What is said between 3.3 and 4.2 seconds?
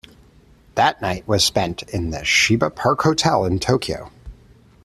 in Tokyo.